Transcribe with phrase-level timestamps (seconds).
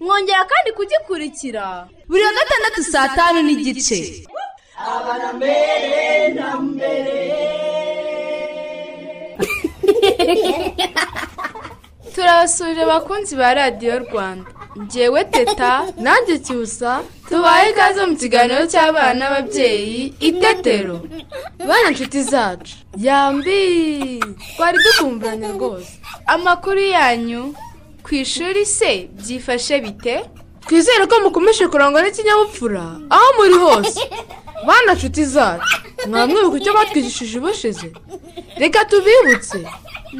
[0.00, 1.88] Mwongera kandi kugikurikira.
[2.08, 4.00] Buri wa gatandatu saa tanu n'igice.
[12.14, 14.50] Turabasuje abakunzi ba radiyo rwanda.
[14.78, 15.72] Ngewe teta
[16.04, 20.96] nanjye cyusa tubaye ikaze mu kiganiro cy'abana n'ababyeyi itetero
[21.68, 22.74] bana nshuti zacu.
[23.06, 23.60] Yambi!
[24.56, 25.92] Twari dukumburanye rwose.
[26.26, 27.54] Amakuru yanyu
[28.10, 30.14] ku ishuri se byifashe bite?
[30.66, 32.84] Twizere ko mukomeje kurangwa n'ikinyabupfura.
[33.14, 34.00] Aho muri hose.
[34.66, 35.76] Bana nshuti zacu.
[36.08, 37.88] Mwamwibuka icyo batwigishije ubushize?
[38.58, 39.58] Reka tubibutse.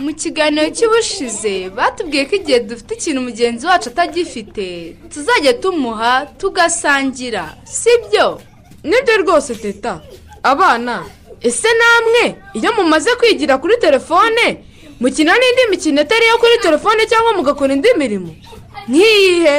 [0.05, 4.67] Mu kiganiro cy'ubushize batubwiye ko igihe dufite ikintu mugenzi wacu atagifite
[5.13, 7.45] tuzajya tumuha tugasangira.
[7.79, 8.27] Sibyo
[8.89, 9.95] ni byo rwose teta.
[10.53, 10.95] Abana
[11.49, 12.25] ese namwe?
[12.59, 14.45] Iyo mumaze kwigira kuri telefone
[15.01, 18.33] mukina n'indi mikino itari iyo kuri telefone cyangwa mugakora indi mirimo?
[18.89, 19.57] Nk'iyihe?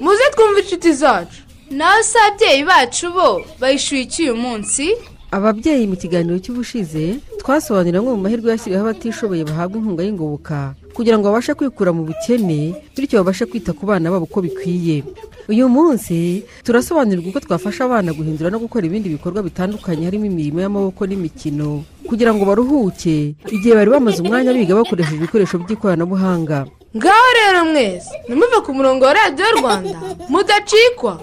[0.00, 1.40] Muze twumve inshuti zacu.
[1.70, 3.28] Nawe se ababyeyi bacu bo
[3.60, 4.84] bayishyuye iki uyu munsi?
[5.30, 11.30] Ababyeyi mu kiganiro cy'ubushize twasobanurira amwe mu mahirwe yashyiriweho abatishoboye bahabwa inkunga y'ingoboka kugira ngo
[11.30, 15.04] babashe kwikura mu bukene bityo babashe kwita ku bana babo uko bikwiye.
[15.50, 21.02] Uyu munsi turasobanurirwa uko twafasha abana guhindura no gukora ibindi bikorwa bitandukanye harimo imirimo y'amaboko
[21.06, 26.66] n'imikino kugira ngo baruhuke igihe bari bamaze umwanya biga bakoresheje ibikoresho by'ikoranabuhanga.
[26.96, 29.98] Ngaho rero mwese ntimuve ku murongo wa radiyo rwanda
[30.30, 31.22] mudacikwa.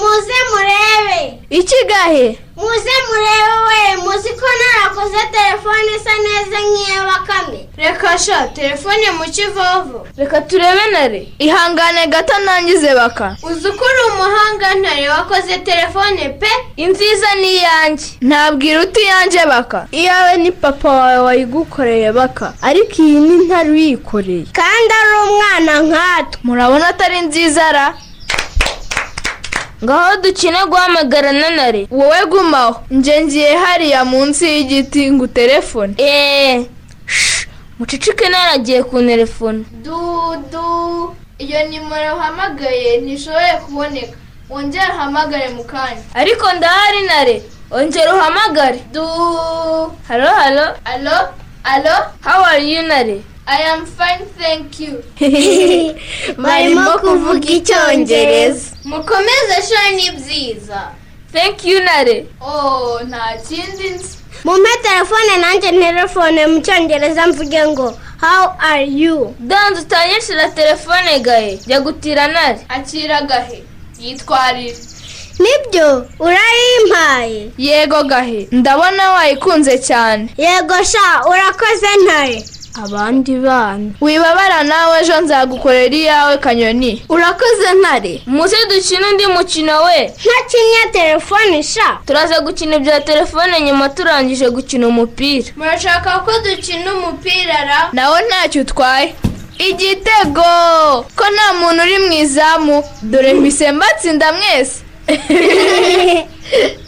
[0.00, 1.38] Muze murebe.
[1.50, 3.96] Ikigahe muze murebe we.
[4.04, 7.68] Muzi ko narakoze telefone isa neza nk'iya bakame.
[7.76, 10.06] Reka sha telefone mu kivovo.
[10.16, 13.36] Reka turebe nare ihangane gato nangize baka.
[13.42, 16.50] Uzi ko uri umuhanga ntare wakoze telefone pe.
[16.76, 19.86] Inziza ni iyanjye ntabwo iruta iyanjye baka.
[19.92, 22.52] Iyawe ni papa wawe wayigukoreye baka.
[22.62, 26.40] Ariko iyi ni ntare uyikoreye kandi ari umwana nkatwe.
[26.44, 27.94] Murabona atari nziza ra?
[29.84, 36.66] Ngaho dukine guhamagara nanare wowe gumaho njye ngiye hariya munsi y'igiti ngo telefone eee
[37.78, 44.16] mucicike naragiye ku telefone dudu iyo nimero uhamagaye ntishoboye kuboneka.
[44.50, 46.02] Wongere uhamagare mu kanya.
[46.14, 47.42] Ariko ndahari nare.
[47.70, 48.78] Wongere uhamagare.
[48.92, 49.02] Du.
[50.08, 50.66] Halo halo.
[50.84, 51.16] Halo?
[51.62, 51.94] Halo?
[52.20, 53.22] How are you nare?
[53.46, 55.02] I am fine thank you.
[56.42, 60.90] Barimo kuvuga icyongereza mukomeze sha ni byiza
[61.32, 62.26] thank you nare.
[62.40, 69.34] Oh nta kindi nzi mumpe telefone nanjye telefone mu cyongereza mvuge ngo how are you?
[69.40, 72.58] Danze utanyishyura telefone gahe jya gutira nare.
[72.68, 73.62] Akira gahe.
[74.00, 74.76] Yitwarire
[75.38, 78.48] ni byo urayimpaye yego gahe.
[78.52, 80.28] Ndabona wayikunze cyane.
[80.36, 83.90] Yego sha urakoze ntare abandi bana.
[84.00, 87.02] Wibabara nawe ejo nzagukorera iyawe kanyoni.
[87.08, 88.22] Urakoze ntare.
[88.26, 90.00] Muze dukine undi mukino we.
[90.24, 91.98] Ntakinnye telefone sha.
[92.06, 95.48] Turaza gukina ibya telefone nyuma turangije gukina umupira.
[95.56, 97.88] Murashaka ko dukina umupira ra?
[97.92, 99.14] Nawe ntacyo utwaye.
[99.58, 100.42] Igitego!
[101.16, 102.84] Ko nta muntu uri mu izamu.
[103.02, 104.82] Dore mbise mbatsinda mwese.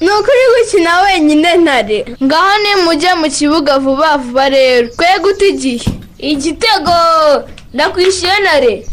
[0.01, 4.89] ni ukuri gukina wenyine ntare ngaho nimujye mu kibuga vuba vuba rero.
[4.89, 5.91] Twe guta igihe.
[6.19, 6.93] Igitego!
[7.75, 8.87] Ndakwishyuye ntare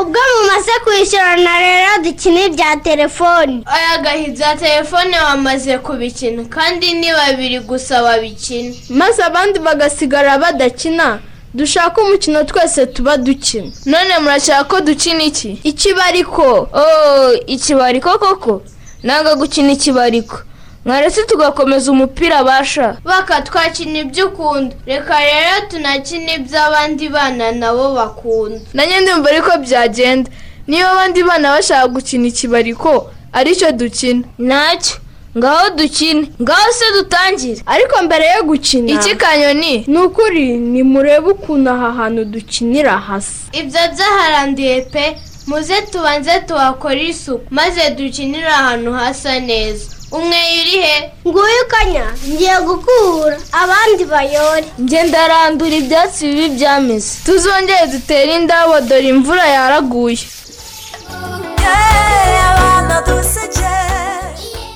[0.00, 3.62] ubwo mumaze kwishyurana rero dukina ibya telefoni.
[3.66, 6.44] Aya gahiza telefone wamaze kubikina.
[6.44, 11.18] Kandi ni babiri gusa babikina maze abandi bagasigara badakina.
[11.54, 13.70] Dushaka umukino twese tuba dukina.
[13.86, 15.58] None murashaka ko dukina iki?
[15.64, 16.68] Ikibariko.
[16.72, 18.62] Oh ikibariko koko?
[19.02, 20.38] Nanga gukina ikibariko.
[20.84, 24.76] Mwaretse tugakomeza umupira basha baka twakina ibyo ukunda.
[24.86, 28.60] Reka rero tunakina iby'abandi bana nabo bakunda.
[28.74, 30.30] Nanjye ndumva ariko byagenda.
[30.66, 34.24] Niba abandi bana bashaka gukina ikibariko ari cyo dukina.
[34.38, 34.96] Ntacyo
[35.38, 36.30] ngaho dukine.
[36.42, 37.62] Ngaho se dutangire.
[37.66, 39.84] Ariko mbere yo gukina iki kanyoni?
[39.86, 45.16] ni ukuri nimurebe ukuntu aha hantu dukinira hasa ibyo byaharandiye pe.
[45.46, 49.84] Muze tubanze tuhakore isuku maze dukinire ahantu hasa neza.
[50.12, 50.96] Umwe uri he?
[51.28, 53.36] Nguyu kanya ngiye gukura.
[53.62, 54.64] Abandi bayore.
[54.78, 57.10] Njye ndarandura ibyatsi bibi byameze.
[57.26, 60.18] Tuzongere dutere indabo dore imvura yaraguye.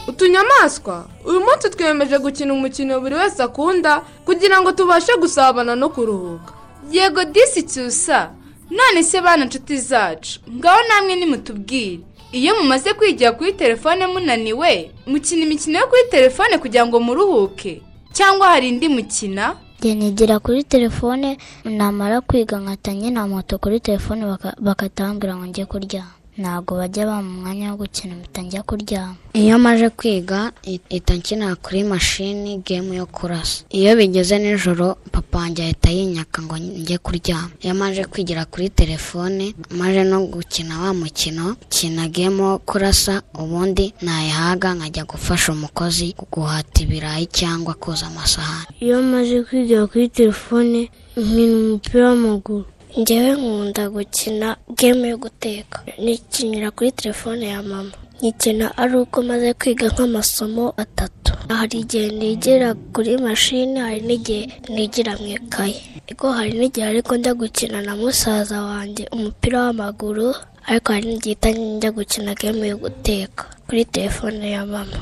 [0.08, 1.05] Utunyamaswa?
[1.25, 6.52] Uyu munsi twiyemeje gukina umukino buri wese akunda kugira ngo tubashe gusabana no kuruhuka.
[6.90, 8.31] Yego disi cyusa
[8.70, 10.40] none se bana inshuti zacu.
[10.50, 12.00] Ngaho namwe nimutubwire.
[12.32, 17.82] Iyo mumaze kwigira kuri telefone munaniwe mukina imikino yo kuri telefone kugira ngo muruhuke?
[18.12, 19.56] Cyangwa hari indi mukina?
[19.82, 26.10] Nigira kuri telefone namara kwiga nkatanye na moto kuri telefone baka- bakatambwira ngo njye kuryama.
[26.38, 29.14] Ntabwo bajya bampa umwanya wo gukina mpita njya kuryama.
[29.34, 33.64] Iyo maje kwiga ihita nkina kuri mashini gemu yo kurasa.
[33.70, 39.54] Iyo bigeze nijoro papa wanjye ahita yinyaka ngo njye kuryama iyo maje kwigira kuri telefone
[39.70, 46.82] maje no gukina wa mukino kina gemu yo kurasa ubundi nayihaga nkajya gufasha umukozi guhata
[46.82, 48.66] ibirayi cyangwa koza amasahani.
[48.81, 52.64] Iyo maze kwigira kuri telefone nkina umupira w'amaguru.
[52.96, 55.76] Njyewe nkunda gukina gemu yo guteka.
[55.99, 57.93] Nikinira kuri telefone ya mama.
[58.19, 61.32] Nkikina ari uko maze kwiga nk'amasomo atatu.
[61.49, 64.43] Hari igihe nigira kuri mashini hari n'igihe
[64.75, 65.76] nigira mu ikaye
[66.06, 70.29] ariko hari n'igihe ariko njya gukina na musaza wanjye umupira w'amaguru
[70.69, 74.99] ariko hari n'igihe njya gukina gemu yo guteka kuri telefone ya mama.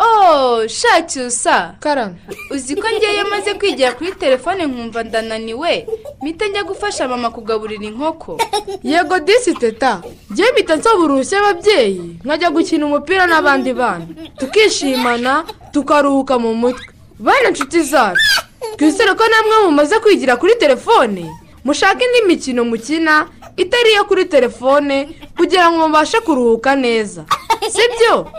[0.00, 2.14] Oh shacyusa karame
[2.50, 5.86] uzi ko ngewe maze kwigira kuri telefone nkumva ndananiwe.
[6.22, 8.40] Mpita njya gufasha mama kugaburira inkoko.
[8.82, 10.02] Yego disi teta
[10.32, 12.16] ngewe mpita nsaba uruhushya ababyeyi.
[12.24, 14.06] Nkajya gukina umupira n'abandi bana.
[14.38, 16.86] Tukishimana tukaruhuka mu mutwe.
[17.18, 18.42] Bana inshuti zacu.
[18.76, 21.30] Twizere ko namwe mumaze kwigira kuri telefone.
[21.64, 23.26] Mushaka indi mikino mukina
[23.56, 27.24] itari iyo kuri telefone kugira ngo mubashe kuruhuka neza.
[27.68, 28.32] Sibyo?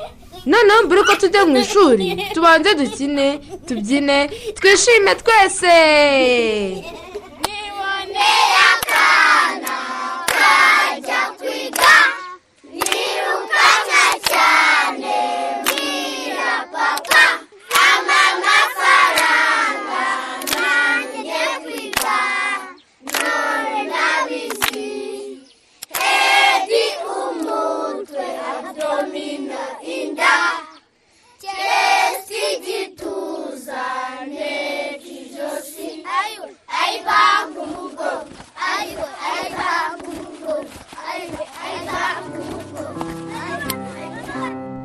[0.45, 2.05] Noneho mbere ko tujya mu ishuri.
[2.33, 3.27] Tubanze dukine
[3.67, 4.17] tubyine
[4.57, 5.75] twishime twese.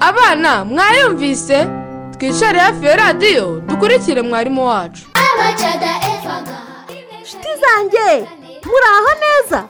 [0.08, 1.66] Abana mwayumvise?
[2.18, 5.06] Twicare hafi ya radiyo dukurikire mwarimu wacu.
[7.18, 8.26] Inshuti zanjye
[8.64, 9.68] muri aho neza?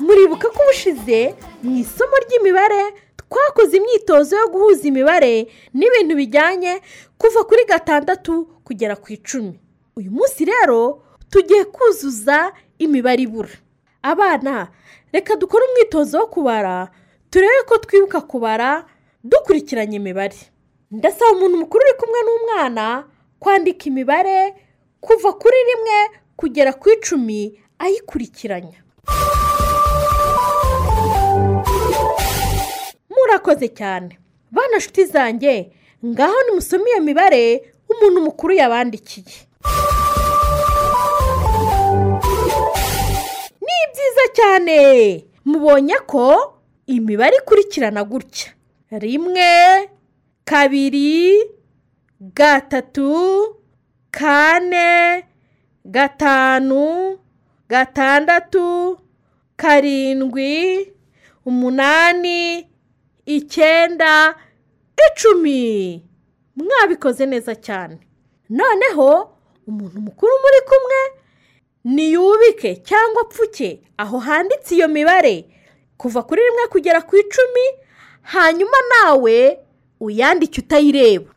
[0.00, 2.82] Muribuka ko ubushize mu isomo ry'imibare
[3.16, 6.80] twakoze imyitozo yo guhuza imibare n'ibintu bijyanye
[7.18, 9.60] kuva kuri gatandatu kugera ku icumi.
[9.96, 13.48] Uyu munsi rero tugiye kuzuza imibare ibura.
[14.02, 14.68] Abana
[15.12, 16.88] reka dukore umwitozo wo kubara.
[17.30, 18.84] Turebe ko twibuka kubara
[19.24, 20.36] dukurikiranye imibare.
[20.90, 23.04] Ndasaba umuntu mukuru uri kumwe n'umwana
[23.38, 24.54] kwandika imibare
[25.00, 25.96] kuva kuri rimwe
[26.36, 28.78] kugera ku icumi ayikurikiranya.
[33.10, 34.18] Murakoze cyane.
[34.50, 35.72] Bana nshuti zanjye
[36.06, 39.36] ngaho nimusome iyo mibare umuntu mukuru yabandikiye.
[43.64, 44.76] Ni byiza cyane.
[45.44, 46.54] Mubonye ko
[46.86, 48.50] imibare ikurikirana gutya.
[48.90, 49.90] Rimwe
[50.44, 51.40] kabiri
[52.20, 53.56] gatatu
[54.10, 55.24] kane
[55.84, 57.18] gatanu
[57.68, 58.98] gatandatu
[59.56, 60.92] karindwi
[61.46, 62.68] umunani
[63.26, 64.34] icyenda
[65.06, 66.04] icumi.
[66.56, 67.98] Mwabikoze neza cyane.
[68.50, 71.00] Noneho umuntu mukuru muri kumwe
[71.84, 73.80] niyubike cyangwa apfuke.
[73.96, 75.46] Aho handitse iyo mibare.
[75.96, 77.64] Kuva kuri rimwe kugera ku icumi
[78.22, 79.58] hanyuma nawe
[80.00, 81.30] uyandike utayireba.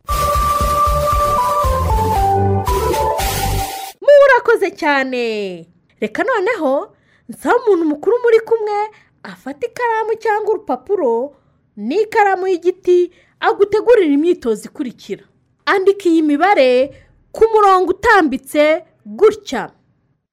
[4.01, 5.65] Murakoze cyane.
[5.99, 6.95] Reka noneho
[7.29, 8.77] nsaba umuntu mukuru muri kumwe
[9.23, 11.35] afata ikaramu cyangwa urupapuro
[11.77, 15.23] n'ikaramu y'igiti agutegurira imyitozo ikurikira.
[15.65, 16.91] Andika iyi mibare
[17.31, 19.71] ku murongo utambitse gutya.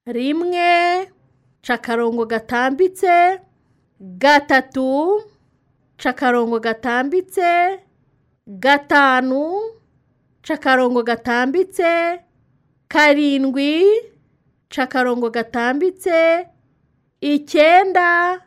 [0.07, 1.07] Rimwe
[1.63, 3.41] ca akarongo gatambitse
[4.01, 5.23] gatatu
[6.03, 7.81] ca akarongo gatambitse
[8.47, 9.43] gatanu
[10.43, 12.21] ca akarongo gatambitse
[12.89, 13.73] karindwi
[14.69, 16.47] ca akarongo gatambitse
[17.21, 18.41] icyenda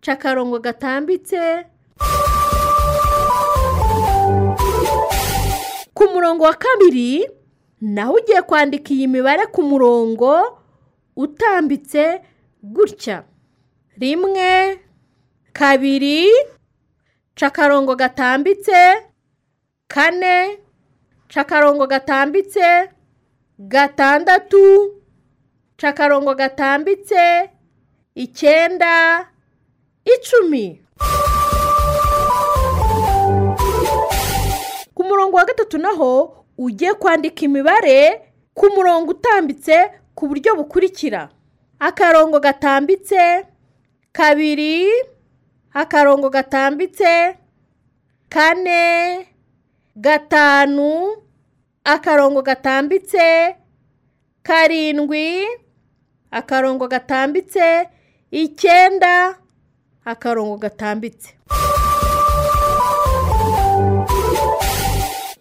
[0.00, 1.66] ca akarongo gatambitse.
[5.94, 7.26] Ku murongo wa kabiri
[7.80, 10.58] naho ugiye kwandika iyi mibare ku murongo
[11.16, 12.20] utambitse
[12.62, 13.24] gutya.
[13.98, 14.78] Rimwe
[15.52, 16.26] kabiri
[17.34, 19.02] ca akarongo gatambitse
[19.88, 20.58] kane.
[21.28, 22.88] Ca akarongo gatambitse
[23.58, 24.92] gatandatu.
[25.76, 27.50] Ca akarongo gatambitse
[28.14, 29.26] icyenda
[30.04, 30.80] icumi.
[34.94, 41.28] Ku murongo wa gatatu naho ugiye kwandika imibare ku murongo utambitse ku buryo bukurikira.
[41.78, 43.46] Akarongo gatambitse
[44.12, 44.86] kabiri
[45.74, 47.36] akarongo gatambitse
[48.28, 49.28] kane
[49.96, 51.16] gatanu
[51.84, 53.56] akarongo gatambitse
[54.42, 55.46] karindwi
[56.30, 57.88] akarongo gatambitse
[58.30, 59.38] icyenda
[60.04, 61.34] akarongo gatambitse.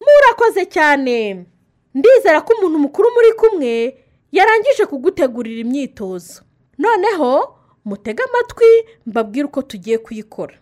[0.01, 1.45] Murakoze cyane.
[1.93, 3.97] Ndizera ko umuntu mukuru muri kumwe
[4.31, 6.41] yarangije kugutegurira imyitozo.
[6.77, 8.65] Noneho mutege amatwi
[9.05, 10.55] mbabwire uko tugiye kuyikora.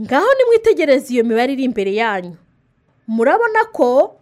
[0.00, 2.36] Ngaho nimwitegereze iyo mibare iri imbere yanyu.
[3.06, 4.20] Murabona ko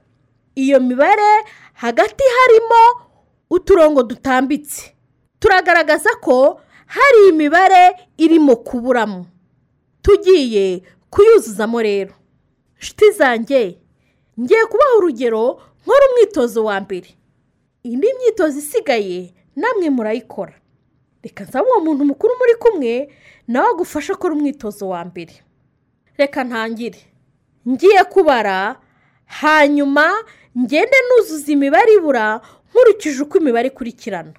[0.55, 3.07] iyo mibare hagati harimo
[3.51, 4.95] uturongo dutambitse.
[5.39, 9.27] Turagaragaza ko hari imibare irimo kuburamo
[10.03, 12.15] tugiye kuyuzuzamo rero.
[12.81, 13.79] Nshuti zanjye
[14.41, 17.09] ngiye kubaha urugero nkora umwitozo wa mbere.
[17.83, 20.55] Indi myitozo isigaye namwe murayikora.
[21.25, 23.09] Reka nsaba uwo muntu mukuru muri kumwe
[23.49, 25.35] nawe agufashe akora umwitozo wa mbere.
[26.17, 26.99] Reka ntangire.
[27.69, 28.77] Ngiye kubara
[29.27, 30.13] hanyuma
[30.59, 32.41] ngende nuzuza imibare ibura
[32.71, 34.33] nkurikije uko imibare ikurikirana.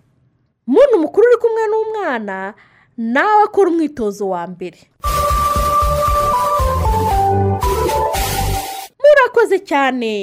[0.67, 2.53] Umuntu mukuru uri kumwe n'umwana
[2.97, 4.77] nawe akora umwitozo wa mbere.
[9.01, 10.13] Murakoze cyane.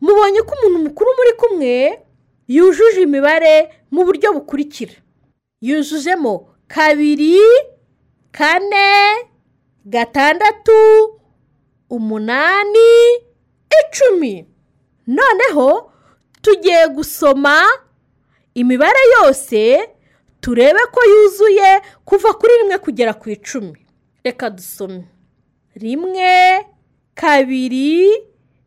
[0.00, 1.72] Mubonye ko umuntu mukuru muri kumwe
[2.48, 4.92] yujuje imibare mu buryo bukurikira.
[5.60, 7.38] Yujujemo kabiri
[8.32, 9.16] kane
[9.84, 10.72] gatandatu
[11.90, 12.90] umunani
[13.80, 14.46] icumi.
[15.06, 15.92] Noneho
[16.42, 17.66] tugiye gusoma
[18.54, 19.88] imibare yose
[20.40, 23.86] turebe ko yuzuye kuva kuri rimwe kugera ku icumi.
[24.24, 25.04] Reka dusome.
[25.74, 26.66] Rimwe
[27.14, 28.10] kabiri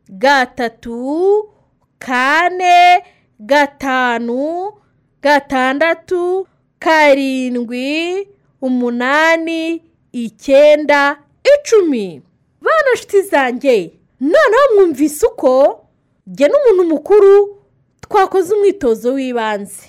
[0.08, 1.48] gatatu
[1.98, 3.04] kane
[3.40, 4.72] gatanu
[5.22, 6.46] gatandatu
[6.82, 8.28] karindwi
[8.62, 11.18] umunani icyenda
[11.54, 12.22] icumi.
[12.60, 15.84] Bana nshuti zanjye noneho mwumvise uko?
[16.26, 17.62] Jye n'umuntu mukuru
[18.00, 19.82] twakoze umwitozo w'ibanze.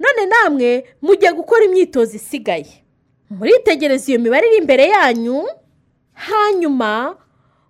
[0.00, 0.70] None namwe
[1.02, 2.84] mugiye gukora imyitozo isigaye.
[3.30, 5.44] Muritegereza iyo mibare iri imbere yanyu?
[6.12, 7.16] Hanyuma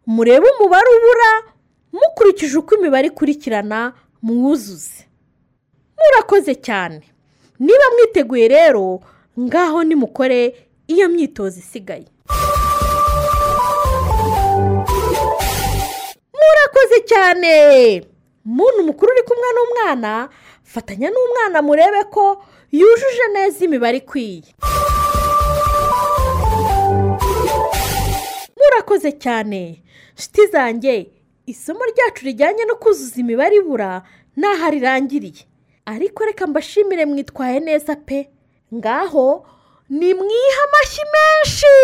[0.06, 1.32] murebe umubare ubura
[1.92, 3.92] mukurikije uko imibare ikurikirana
[4.22, 5.06] mwuzuze.
[5.98, 7.02] Murakoze cyane.
[7.64, 9.00] Niba mwiteguye rero
[9.40, 10.40] ngaho nimukore
[10.86, 12.06] iyo myitozo isigaye.
[16.38, 17.52] Murakoze cyane!
[18.44, 20.28] Muntu mukuru uri kumwe n'umwana
[20.62, 24.42] fatanya n'umwana murebe ko yujuje neza imibare ikwiye.
[28.56, 29.82] Murakoze cyane!
[30.18, 31.10] Nshuti zanjye
[31.46, 34.02] isomo ryacu rijyanye no kuzuza imibare ibura
[34.36, 35.42] ntaho rirangiriye
[35.86, 38.28] ariko reka mbashimire mwitwaye neza pe.
[38.74, 39.46] Ngaho
[39.98, 41.74] ni mwiha amashyi menshi!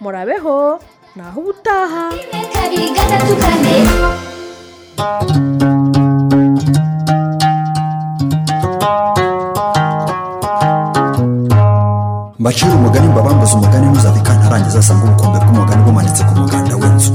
[0.00, 0.80] Murabeho
[1.16, 2.04] naho ubutaha.
[2.52, 3.76] Kabiri gatatu kane
[12.38, 17.10] mbacira umugani mbabambuze umugani ntuzave kantarangiza asanga ubukombe bw'umugani bumanitse ku muganda w'inzu.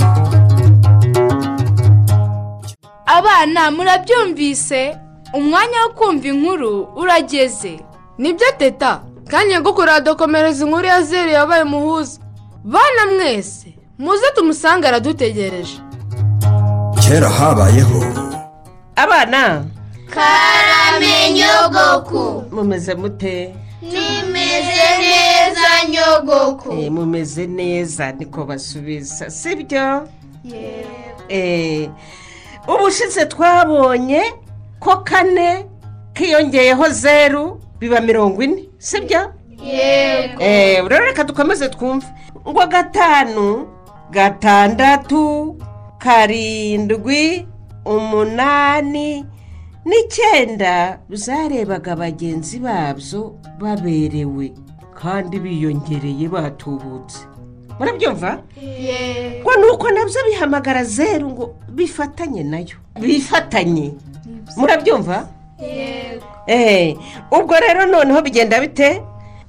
[3.25, 4.97] Abana murabyumvise?
[5.33, 7.79] Umwanya wo kumva inkuru urageze.
[8.17, 9.01] Nibyo teta?
[9.29, 12.19] Kandi nyagukuru aradukomereza inkuru ya zeru yabaye umuhuza.
[12.63, 15.77] Bana mwese muze tumusange aradutegereje.
[17.01, 17.99] Kera habayeho.
[18.95, 19.65] Abana.
[20.09, 23.55] Karame nyogoku mumeze mute?
[23.81, 26.71] Nimeze neza nyogoku.
[26.73, 30.07] Eh, mumeze neza niko basubiza sibyo?
[31.29, 31.89] Eh,
[32.67, 34.21] ubushize twabonye
[34.79, 35.65] ko kane
[36.13, 39.33] kiyongeyeho zeru biba mirongo ine sibyo?
[39.63, 40.41] Yego.
[40.41, 42.05] Eh, rero reka dukomeze twumve.
[42.49, 43.67] Ngo gatanu
[44.11, 45.55] gatandatu
[45.97, 47.47] karindwi
[47.85, 49.25] umunani
[49.85, 54.53] n'icyenda zarebaga bagenzi babyo baberewe
[55.01, 57.25] kandi biyongereye batubutse.
[57.79, 58.39] Murabyumva
[59.41, 62.77] ngo ni uko na byo bihamagara zeru ngo bifatanye na yo.
[62.99, 63.93] Bifatanye.
[64.57, 65.27] Murabyumva
[66.47, 66.97] Eh,
[67.31, 69.01] ubwo rero noneho bigenda bite?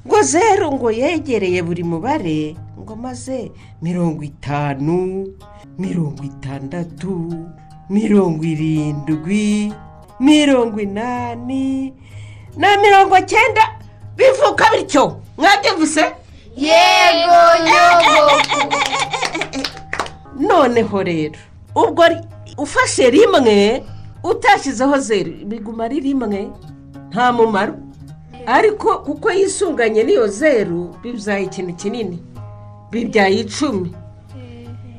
[0.06, 3.50] Ngo zeru ngo yegereye buri mubare ngo maze
[3.82, 5.26] mirongo itanu
[5.78, 7.32] mirongo itandatu
[7.90, 9.72] mirongo irindwi
[10.20, 11.92] mirongo inani
[12.56, 13.80] na mirongo cyenda.
[14.16, 15.16] Bivuka bityo.
[15.38, 16.04] Mwabyumvise
[16.56, 18.76] yego nyogoku
[20.40, 21.34] noneho rero
[21.74, 22.04] ubwo
[22.58, 23.84] ufashe rimwe
[24.24, 26.50] utashyizeho zeru biguma ari rimwe
[27.10, 27.74] nta mumaro.
[28.46, 32.18] Ariko kuko yisunganye n'iyo zeru bibyaye ikintu kinini
[32.90, 33.94] bibyaye icumi.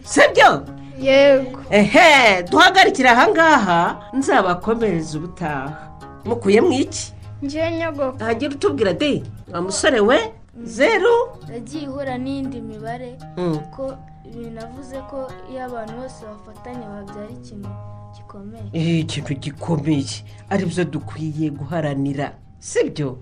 [0.03, 0.63] Sibyo?
[1.00, 1.60] Yego.
[1.69, 5.89] Ehe duhagarikire ahangaha nzabakomereza ubutaha.
[6.25, 7.13] Mukuyemo iki?
[7.41, 10.17] Njye nyogoku hagira utubwira de wa musore we.
[10.63, 11.15] Zeru?
[11.53, 13.60] Yagiye ihura n'indi mibare Mm.
[13.75, 13.93] ko
[14.36, 17.69] binavuze ko iyo abantu bose bafatanya babyara ikintu
[18.15, 18.63] gikomeye.
[18.74, 20.24] Eh, ikintu gikomeye.
[20.50, 23.17] Aribyo dukwiye guharanira sibyo?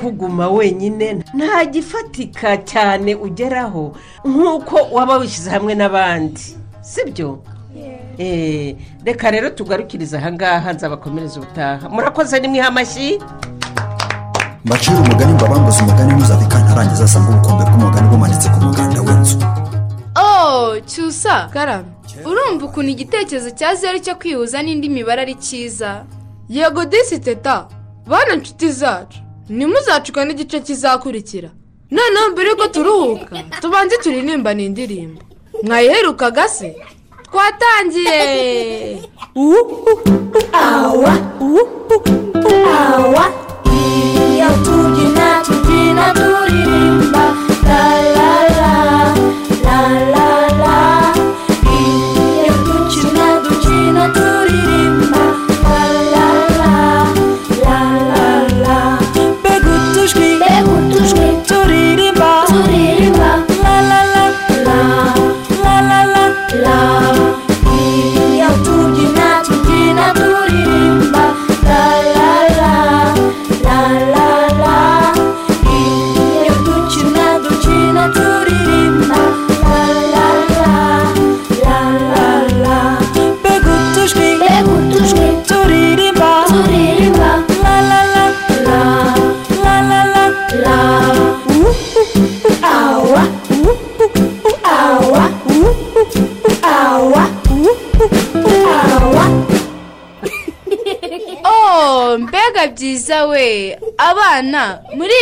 [0.00, 3.94] Kuguma wenyine nta gifatika cyane ugeraho
[4.24, 7.42] nk'uko waba wishyize hamwe n'abandi sibyo?
[8.18, 11.88] Eh, reka rero tugarukirize ahangaha nzabakomereza ubutaha.
[11.88, 13.18] Murakoze nimwiha amashyi
[14.64, 19.36] mbacira umugani mbabambuze umugani ntuzave kantarangiza asanga ubukombe bw'umugani bumanitse ku muganda w'inzu.
[20.24, 21.88] Oh cyusa karame
[22.28, 25.90] urumva ukuntu igitekerezo cya zeru cyo kwihuza n'indi mibare ari cyiza?
[26.48, 27.56] Yego disi teta
[28.10, 31.50] bana nshuti zacu ntimuzacuka n'igice kizakurikira.
[31.94, 35.20] Noneho mbere yuko turuhuka tubanze turirimba ni indirimbo
[35.62, 36.68] mwayiherukaga se
[37.26, 38.18] twatangiye
[40.52, 41.12] awa
[42.64, 43.24] awa.
[44.44, 47.24] Iyo tubyina tubyina turirimba
[47.66, 47.82] la
[48.16, 48.72] la la
[49.64, 49.78] la
[50.12, 50.13] la.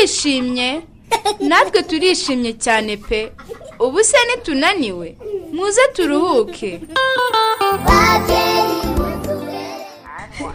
[0.06, 0.80] Murishimye
[1.40, 3.32] natwe turishimye cyane pe.
[3.78, 5.16] Ubu se nitunaniwe?
[5.52, 6.80] Muze turuhuke.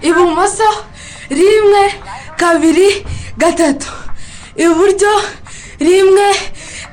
[0.01, 0.69] Ibumoso
[1.29, 1.83] rimwe
[2.38, 3.05] kabiri
[3.38, 3.88] gatatu.
[4.57, 5.12] Iburyo
[5.79, 6.27] rimwe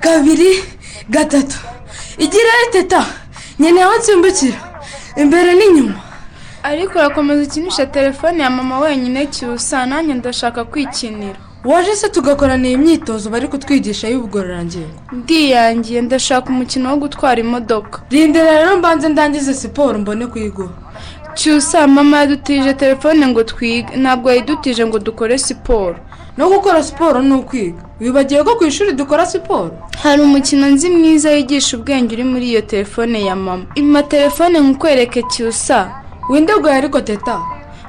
[0.00, 0.64] kabiri
[1.10, 1.56] gatatu.
[2.18, 3.06] Igirayo teta.
[3.58, 4.58] Nkeneye aho nsimbukira.
[5.16, 6.00] Imbere n'inyuma.
[6.62, 11.38] Ariko urakomeza ukinisha telefone ya mama wenyine cyusa nanjye ndashaka kwikinira.
[11.64, 14.98] Waje se tugakorana iyi myitozo bari kutwigisha y'ubugororangingo?
[15.12, 18.02] Ndiyangiye ndashaka umukino wo gutwara imodoka.
[18.10, 20.68] Rindira rero mbanze ndangize siporo mbone kuyigura
[21.34, 23.96] cyusa mama yadutije telefone ngo twige.
[23.96, 25.96] Ntabwo yayidutije ngo dukore siporo.
[26.36, 27.82] No gukora siporo ni ukwiga.
[28.00, 29.70] Wibagiwe ko ku ishuri dukora siporo?
[30.02, 33.64] Hari umukino nzi mwiza wigisha ubwenge uri muri iyo telefone ya mama.
[33.74, 35.90] Ima telefone nkukwereke cyusa.
[36.30, 37.40] Windeguye ariko teta.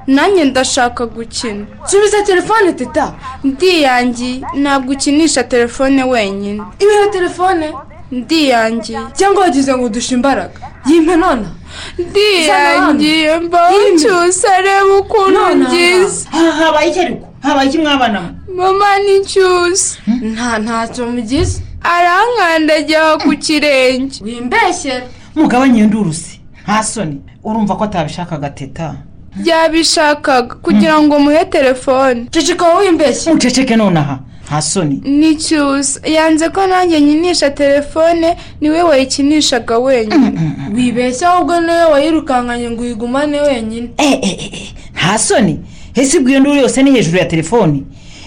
[0.07, 1.65] Nanjye ndashaka gukina.
[1.85, 3.13] Subiza telefone teta.
[3.43, 4.41] Ndiyangiye.
[4.55, 6.61] Ntabwo ukinisha telefone wenyine.
[6.79, 7.73] Ibihe telefone?
[8.11, 8.99] Ndiyangiye.
[9.13, 10.59] Cyangwa wagize ngo udushe imbaraga.
[10.85, 11.49] Yimpe nona.
[11.97, 13.39] Ndiyangiye.
[13.39, 16.27] Mbaho cyusa reba ukuntu ngize.
[16.59, 21.61] Habaye icyo ariko habaye iki mwabana mama ni cyusa nta ntacyo mugize.
[21.83, 24.23] Arankandagira ku kirenge.
[24.23, 27.21] Wimbeshyera mugabanye ndurusi nta soni.
[27.43, 28.95] Urumva ko atabishakaga teta?
[29.35, 30.55] Byabishakaga.
[30.55, 32.25] Kugira ngo muhe telefone.
[32.31, 34.19] Ceceka wowe wimbeshye muceceke nonaha.
[34.47, 35.01] Nta soni.
[35.05, 40.31] Ni cyusa yanze ko nanjye nyinisha telefone ni we wayikinishaga wenyine.
[40.75, 43.89] Wibeshya ahubwo ni we wayirukankanye ngo uyigumane wenyine.
[44.95, 45.59] Nta soni.
[45.95, 47.83] Ese ubwo iyo nduru yose ni hejuru ya telefoni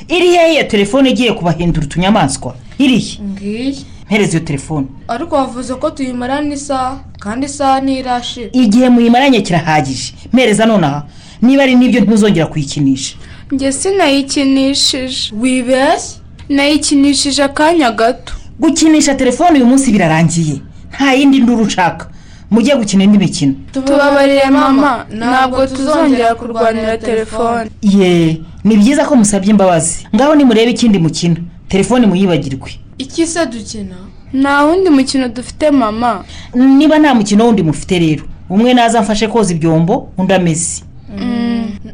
[0.09, 2.55] iri hehe iyo telefone igiye kubahindura utunyamaswa?
[2.79, 3.18] Irihe?
[3.23, 3.85] Ngiyi.
[4.09, 4.87] Mpereza iyo telefone.
[5.09, 10.14] Ariko wavuze ko tuyimarana isaha kandi isaha ntirashira igihe muyimaranye kirahagije.
[10.33, 11.03] Mpereza nonaha.
[11.42, 13.16] Niba ari n'ibyo ntuzongera kuyikinisha.
[13.53, 15.35] Njye sinayikinishije.
[15.40, 16.16] Wibeshye?
[16.49, 18.33] Nayikinishije akanya gato.
[18.61, 20.57] Gukinisha telefone uyu munsi birarangiye.
[20.94, 22.09] Nta yindi nduru nshaka.
[22.51, 23.55] Mujye gukina indi mikino.
[23.73, 25.05] Tubabarire mama.
[25.18, 27.71] Ntabwo tuzongera kurwanira telefone.
[27.83, 30.07] Ye ni byiza ko musabye imbabazi.
[30.16, 31.37] Ngaho nimurebe ikindi mukino.
[31.68, 32.71] Telefone muyibagirwe.
[32.98, 33.96] Iki se dukina?
[34.32, 36.24] Nta wundi mukino dufite mama.
[36.54, 38.24] Niba nta mukino wundi mufite rero.
[38.50, 40.82] Umwe naza mfashe koza ibyombo undi ameze.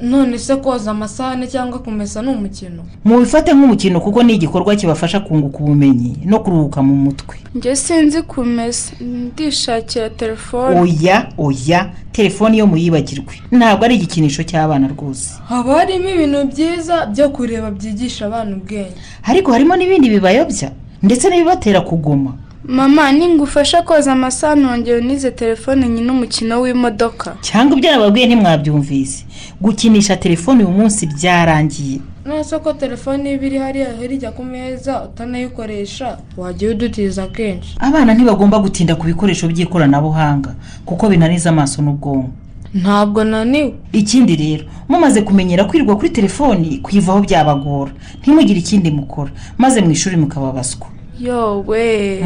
[0.02, 2.82] None se koza amasahane cyangwa kumesa ni umukino?
[3.04, 7.36] Mubifate nk'umukino kuko ni igikorwa kibafasha kunguka ubumenyi no kuruhuka mu mutwe.
[7.54, 8.92] Njye sinzi kumesa.
[9.00, 10.80] Ndishakira telefone.
[10.80, 11.90] Oya oya.
[12.12, 13.34] Telefone iyo muyibagirwe.
[13.52, 15.30] Ntabwo ari igikinisho cy'abana rwose.
[15.48, 18.92] Haba harimo ibintu byiza byo kureba byigisha abana ubwenge.
[19.22, 20.70] Ariko harimo n'ibindi bibayobya
[21.04, 22.32] ndetse n'ibibatera kugoma
[22.66, 27.36] mama ningufasha koza amasahane wongera unize telefone nyine umukino w'imodoka.
[27.40, 29.24] Cyangwa ibyo nababwiye ntimwabyumvise.
[29.60, 32.00] Gukinisha telefone uyu munsi byarangiye.
[32.26, 37.76] Nose ko telefone iba iri hariya hirya ku meza utanayikoresha wajya udutiza kenshi.
[37.80, 40.54] Abana ntibagomba gutinda ku bikoresho by'ikoranabuhanga
[40.88, 42.30] kuko binaniza amaso n'ubwonko.
[42.74, 43.74] Ntabwo naniwe.
[43.92, 47.92] Ikindi rero mumaze kumenyera kwirirwa kuri telefoni kuyivaho byabagora.
[48.20, 49.30] Ntimugire ikindi mukora.
[49.58, 50.86] Maze mu ishuri mukababaswa.
[51.26, 52.24] Yowe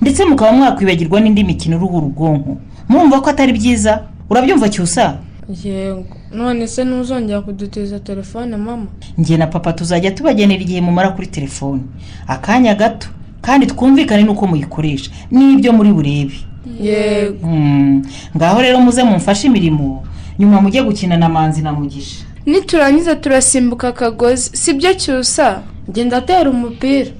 [0.00, 2.56] ndetse mukaba mwakwibagirwa n'indi mikino iruhura ubwonko
[2.88, 4.02] murumva ko atari byiza?
[4.30, 5.16] Urabyumva cyusa?
[5.64, 6.04] Yego.
[6.32, 8.86] None se ntuzongera kudutiza telefone mama?
[9.18, 11.82] Njye na papa tuzajya tubagenera igihe mumara kuri telefoni
[12.26, 13.08] akanya gato
[13.40, 15.10] kandi twumvikane n'uko muyikoresha.
[15.30, 16.34] N'ibyo muri burebe.
[16.80, 17.46] Yego.
[18.36, 20.04] Ngaho rero muze mumfashe imirimo.
[20.38, 22.24] Nyuma mujye gukina na manzi na mugisha.
[22.46, 24.50] Niturangiza turasimbuka akagozi.
[24.56, 25.62] Sibyo cyusa?
[25.88, 27.10] Genda atera umupira.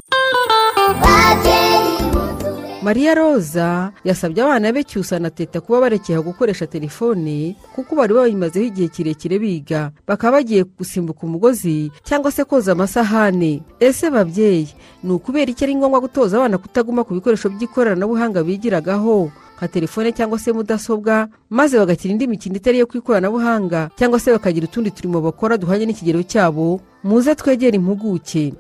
[2.83, 8.66] Mariya roza yasabye abana be cyusa na teta kuba barekeye gukoresha telefone kuko bari bayimazeho
[8.66, 9.90] igihe kirekire biga.
[10.07, 14.68] Bakaba bagiye gusimbuka umugozi cyangwa se koza amasahane ese babyeyi
[15.03, 19.31] ni ukubera iki ari ngombwa gutoza abana kutaguma ku bikoresho by'ikoranabuhanga bigiragaho?
[19.62, 24.33] Nka telefone cyangwa se mudasobwa maze bagakina indi mikino itari iyo ku ikoranabuhanga cyangwa se
[24.35, 28.55] bakagira utundi turimo bakora duhanye n'ikigero cyabo muze twegere impuguke.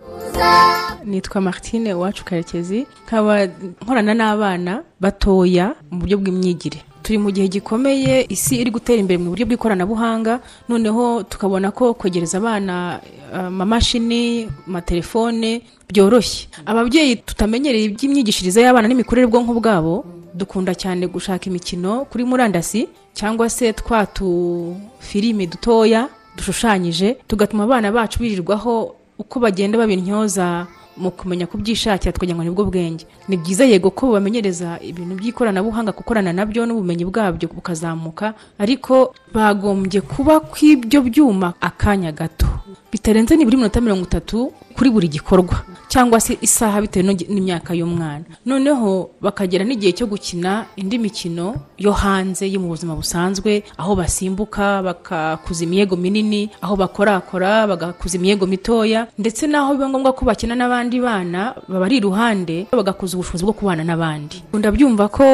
[1.04, 3.46] Nitwa martine iwacu karekezi nkaba
[3.82, 6.78] nkorana n'abana batoya mu buryo bw'imyigire.
[7.02, 10.38] Turi mu gihe gikomeye isi iri gutera imbere mu buryo bw'ikoranabuhanga
[10.70, 13.02] noneho tukabona ko kwegereza abana
[13.34, 16.46] amamashini amatelefone byoroshye.
[16.66, 23.72] Ababyeyi tutamenyereye iby'imyigishirize y'abana n'imikorere y'ubwonko bwabo dukunda cyane gushaka imikino kuri murandasi cyangwa se
[23.72, 30.66] twa tufilimi dutoya dushushanyije tugatuma abana bacu birirwaho uko bagenda babintyoza
[30.96, 35.92] mu kumenya kubyishakira tukagira ngo ni bwo bwenge ni byiza yego ko bamenyereza ibintu by'ikoranabuhanga
[35.96, 42.44] gukorana na byo n'ubumenyi bwabyo bukazamuka ariko bagombye kuba kw'ibyo byuma akanya gato.
[42.92, 48.24] Bitarenze nibura iminota mirongo itatu kuri buri gikorwa cyangwa se isaha bitewe n'imyaka y'umwana.
[48.48, 54.80] Noneho bakagera n'igihe cyo gukina indi mikino yo hanze yo mu buzima busanzwe aho basimbuka
[54.82, 60.96] bagakuza imiyego minini aho bakorakora bagakuza imiyego mitoya ndetse n'aho biba ngombwa ko bakina n'abandi
[61.00, 64.40] bana babari iruhande bagakuza ubushobozi bwo kubana n'abandi.
[64.56, 65.24] Ndabyumva ko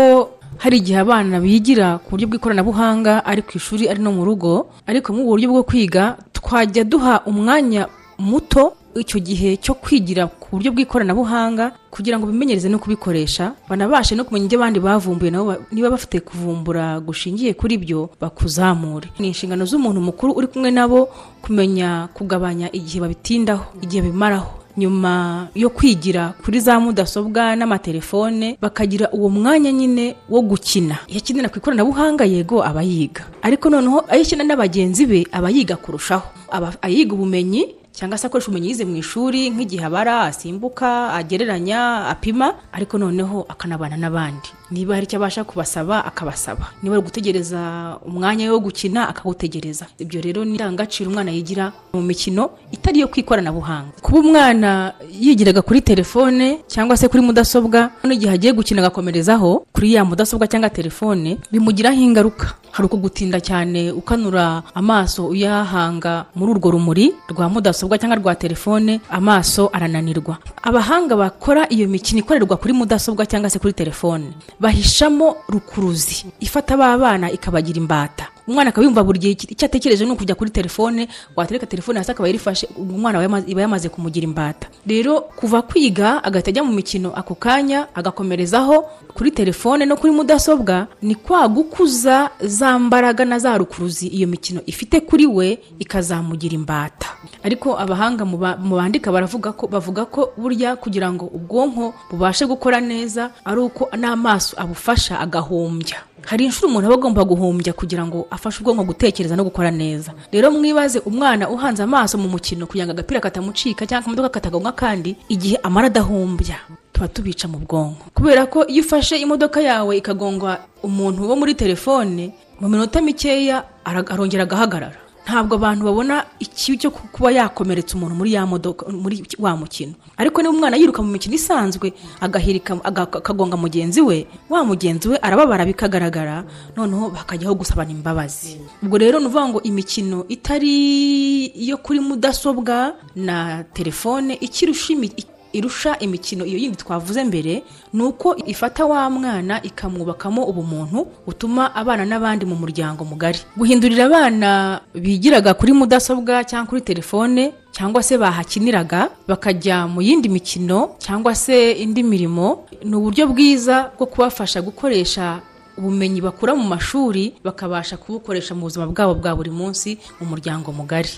[0.58, 5.14] hari igihe abana bigira ku buryo bw'ikoranabuhanga ari ku ishuri ari no mu rugo ariko
[5.14, 7.86] mu buryo bwo kwiga twajya duha umwanya
[8.18, 14.24] muto icyo gihe cyo kwigira ku buryo bw'ikoranabuhanga kugira ngo bimenyereze no kubikoresha banabashe no
[14.24, 19.08] kumenya ibyo abandi bavumbuye nabo niba bafite kuvumbura gushingiye kuri byo bakuzamure.
[19.18, 21.08] Ni inshingano z'umuntu mukuru uri kumwe nabo
[21.42, 24.54] kumenya kugabanya igihe babitindaho igihe bimaraho.
[24.78, 30.98] Nyuma yo kwigira kuri za mudasobwa n'amatelefone bakagira uwo mwanya nyine wo gukina.
[31.10, 33.26] Iyo akinira ku ikoranabuhanga yego aba yiga.
[33.42, 36.30] Ariko noneho iyo akina na bagenzi be aba yiga kurushaho.
[36.50, 42.54] Aba ayiga ubumenyi cyangwa se akoresha ubumenyi yize mu ishuri nk'igihe abara asimbuka agereranya apima
[42.72, 44.48] ariko noneho akanabana n'abandi.
[44.70, 46.70] Niba hari icyo abasha kubasaba akabasaba.
[46.82, 47.60] Niba ari gutegereza
[48.06, 49.86] umwanya wo gukina akawutegereza.
[49.98, 55.62] Ibyo rero ni indangagaciro umwana yigira mu mikino itari iyo ku ikoranabuhanga kuba umwana yigiraga
[55.62, 61.38] kuri telefone cyangwa se kuri mudasobwa n'igihe agiye gukina agakomerezaho kuri ya mudasobwa cyangwa telefone
[61.52, 62.54] bimugiraho ingaruka.
[62.70, 69.00] Hari uko gutinda cyane ukanura amaso uyahanga muri urwo rumuri rwa mudasobwa cyangwa rwa telefone
[69.10, 70.36] amaso arananirwa.
[70.62, 74.36] Abahanga bakora iyo mikino ikorerwa kuri mudasobwa cyangwa se kuri telefone.
[74.60, 76.26] Bahishamo rukuruzi.
[76.40, 78.26] Ifata ba bana ikabagira imbata.
[78.48, 82.28] Umwana akaba yumva buri gihe icyo atekereje ni ukujya kuri telefone watereka telefone hasi akaba
[82.28, 84.68] yarifashe umwana iba yamaze kumugira imbata.
[84.86, 88.82] Rero kuva kwiga agahita ajya mu mikino ako kanya agakomerezaho
[89.14, 94.60] kuri telefone no kuri mudasobwa ni kwa gukuza za mbaraga na za rukuruzi iyo mikino
[94.66, 97.08] ifite kuri we ikazamugira imbata.
[97.42, 102.46] Ariko abahanga mu ba- mu bandika baravuga ko bavuga ko burya kugira ngo ubwonko bubashe
[102.46, 105.96] gukora neza ari uko n'amaso abufasha agahumbya.
[106.26, 110.12] Hari inshuro umuntu aba agomba guhumbya kugira ngo afashe ubwonko gutekereza no gukora neza.
[110.32, 115.16] Rero mwibaze umwana uhanze amaso mu mukino kugira ngo agapira katamucika cyangwa akamodoka katagonga kandi
[115.28, 116.56] igihe amara adahumbya
[116.92, 118.04] tuba tubica mu bwonko.
[118.14, 124.42] Kubera ko iyo ufashe imodoka yawe ikagongwa umuntu wo muri telefone mu minota mikeya arongera
[124.44, 124.98] agahagarara.
[125.28, 129.92] Ntabwo abantu babona ikibi cyo ku- kuba yakomeretsa umuntu muri ya modoka muri wa mukino.
[130.16, 135.16] Ariko niba umwana yiruka mu mikino isanzwe agahirika aga- akagonga mugenzi we wa mugenzi we
[135.20, 136.44] arababara bikagaragara
[136.76, 138.56] noneho bakajyaho gusabana imbabazi.
[138.82, 145.12] Ubwo rero ni ngo imikino itari iyo kuri mudasobwa na telefone ikirusha imi-
[145.52, 146.44] irusha imikino.
[146.44, 152.54] Iyo yindi twavuze mbere ni uko ifata wa mwana ikamwubakamo ubumuntu butuma abana n'abandi mu
[152.56, 153.38] muryango mugari.
[153.56, 160.96] Guhindurira abana bigiraga kuri mudasobwa cyangwa kuri telefone cyangwa se bahakiniraga bakajya mu yindi mikino
[160.98, 165.40] cyangwa se indi mirimo ni uburyo bwiza bwo kubafasha gukoresha
[165.78, 171.10] ubumenyi bakura mu mashuri bakabasha kubukoresha mu buzima bwabo bwa buri munsi mu muryango mugari.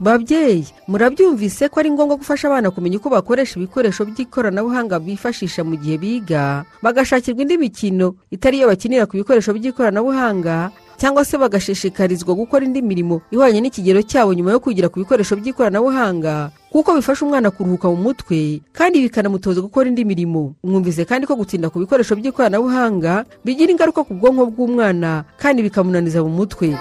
[0.00, 5.98] Babyeyi murabyumvise ko ari ngombwa gufasha abana kumenya uko bakoresha ibikoresho by'ikoranabuhanga bifashisha mu gihe
[5.98, 6.64] biga?
[6.82, 10.70] Bagashakirwa indi mikino itari iyo bakinira ku bikoresho by'ikoranabuhanga?
[10.98, 16.50] Cyangwa se bagashishikarizwa gukora indi mirimo ihwanye n'ikigero cyabo nyuma yo kwigira ku bikoresho by'ikoranabuhanga?
[16.74, 20.54] Kuko bifasha umwana kuruhuka mu mutwe kandi bikanamutoza gukora indi mirimo.
[20.62, 26.30] Mwumvise kandi ko gutinda ku bikoresho by'ikoranabuhanga bigira ingaruka ku bwonko bw'umwana kandi bikamunaniza mu
[26.34, 26.74] mutwe.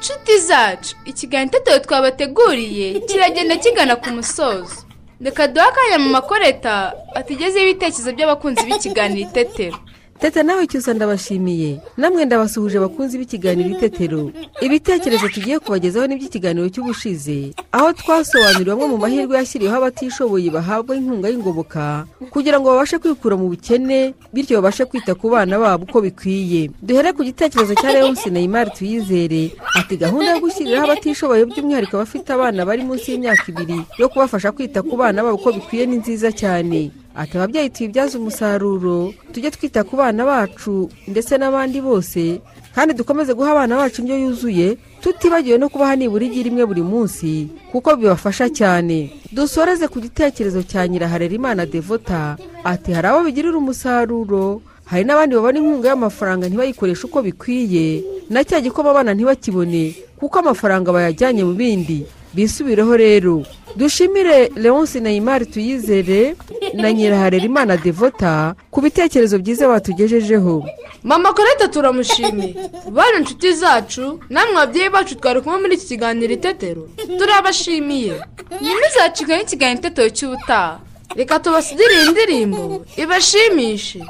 [0.00, 4.74] Nshuti zacu ikiganiro itetero twabateguriye kiragenda kigana ku musozo.
[5.20, 9.76] Reka duhe akanya mu makoreta atugezeho ibitekerezo by'abakunzi b'ikiganiro itetero
[10.20, 11.80] teta nawe cyusa ndabashimiye.
[11.96, 14.30] Namwe ndabasuhuje abakunzi b'ikiganiro itetero.
[14.60, 17.54] Ibitekerezo tugiye kubagezaho n'iby'ikiganiro cy'ubushize.
[17.72, 23.48] Aho twasobanuriwe amwe mu mahirwe yashyiriweho abatishoboye bahabwa inkunga y'ingoboka kugira ngo babashe kwikura mu
[23.48, 26.70] bukene bityo babashe kwita ku bana babo uko bikwiye.
[26.84, 32.68] Duhere ku gitekerezo cya leonce neymar tuyizere ati gahunda yo gushyiriraho abatishoboye by'umwihariko abafite abana
[32.68, 36.90] bari munsi y'imyaka ibiri yo kubafasha kwita ku bana babo uko bikwiye ni nziza cyane.
[37.16, 42.40] Ati ababyeyi tuyibyaze umusaruro tujye twita ku bana bacu ndetse n'abandi bose
[42.74, 47.48] kandi dukomeze guha abana bacu indyo yuzuye tutibagiwe no kubaha nibura igi rimwe buri munsi
[47.72, 49.10] kuko bibafasha cyane.
[49.32, 55.88] Dusoreze ku gitekerezo cya nyiraharerimana devota ati hari abo bigirira umusaruro hari n'abandi babona inkunga
[55.88, 62.06] y'amafaranga ntibayikoreshe uko bikwiye na cya gikoma abana ntibakibone kuko amafaranga bayajyanye mu bindi.
[62.34, 63.42] Bisubireho rero
[63.76, 66.34] dushimire leonce neymar tuyizere
[66.74, 70.64] na nyiraharerimana devota ku bitekerezo byiza batugejejeho.
[71.02, 72.54] Mama koreta turamushimiye.
[72.90, 76.82] Bana inshuti zacu namwe ababyeyi bacu twari kumwe muri iki kiganiro itetero.
[77.18, 78.14] Turabashimiye.
[78.60, 80.80] Ntimuzacikwe n'ikiganiro itetero cy'ubutaha.
[81.16, 84.00] Reka tubasigire iyi ndirimbo ibashimishe.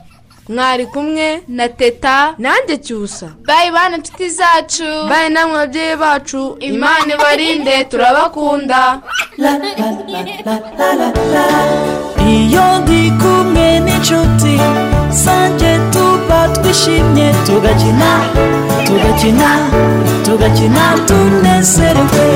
[0.50, 4.84] Mwari kumwe na teta nanjye cyusa bayi bana inshuti zacu.
[5.08, 6.56] Bayi namwe ababyeyi bacu.
[6.60, 9.00] Imana ibarinde turabakunda.
[12.36, 14.54] Iyo ndi kumwe n'inshuti
[15.22, 18.10] zanjye tuba twishimye tugakina
[18.86, 19.50] tugakina
[20.24, 22.26] tugakina tunezerewe.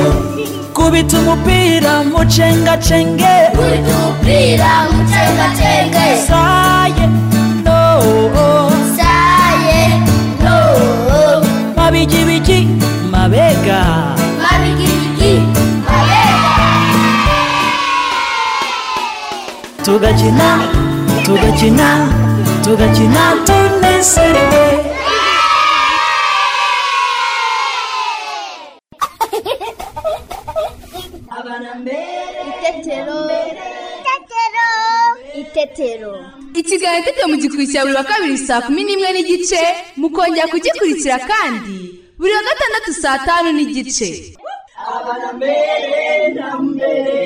[0.73, 7.05] Kubita umupira mucengacenge kubita umupira mucengacenge saye.
[12.05, 12.59] mabigibigi
[13.11, 13.79] mabega.
[14.43, 15.33] Mabigibigi
[15.89, 16.67] mabega.
[19.85, 20.49] Tugakina
[21.25, 21.89] tugakina
[22.63, 24.65] tugakina tunezerewe
[31.37, 33.63] abana mbere itetero mbere
[35.55, 36.13] itetero
[36.53, 39.59] ikiganiro itetero mugikurikira buri wa kabiri saa kumi n'imwe n'igice
[39.99, 41.75] mukongera kugikurikira kandi
[42.19, 44.09] buri wa gatandatu saa tanu n'igice.
[44.95, 47.19] Abana mbere na mbere.